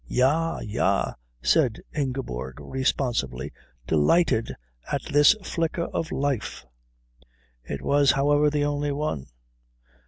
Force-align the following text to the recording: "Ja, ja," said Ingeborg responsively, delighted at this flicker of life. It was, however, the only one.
"Ja, 0.07 0.57
ja," 0.61 1.13
said 1.43 1.79
Ingeborg 1.93 2.59
responsively, 2.59 3.53
delighted 3.85 4.55
at 4.91 5.03
this 5.03 5.35
flicker 5.43 5.83
of 5.93 6.11
life. 6.11 6.65
It 7.63 7.83
was, 7.83 8.13
however, 8.13 8.49
the 8.49 8.65
only 8.65 8.91
one. 8.91 9.27